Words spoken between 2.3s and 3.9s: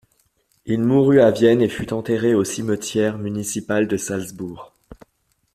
au Cimetière municipal